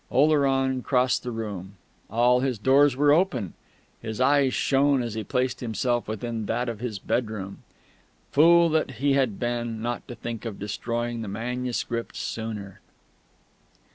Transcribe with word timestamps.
Oleron 0.09 0.81
crossed 0.81 1.21
the 1.21 1.29
room. 1.29 1.75
All 2.09 2.39
his 2.39 2.57
doors 2.57 2.95
were 2.95 3.13
open; 3.13 3.53
his 4.01 4.19
eyes 4.19 4.51
shone 4.51 5.03
as 5.03 5.13
he 5.13 5.23
placed 5.23 5.59
himself 5.59 6.07
within 6.07 6.47
that 6.47 6.67
of 6.67 6.79
his 6.79 6.97
bedroom. 6.97 7.59
Fool 8.31 8.67
that 8.69 8.93
he 8.93 9.13
had 9.13 9.37
been, 9.39 9.79
not 9.79 10.07
to 10.07 10.15
think 10.15 10.43
of 10.43 10.57
destroying 10.57 11.21
the 11.21 11.27
manuscript 11.27 12.15
sooner!... 12.17 12.79